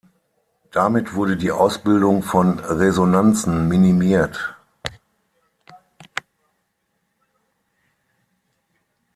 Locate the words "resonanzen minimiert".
2.57-4.57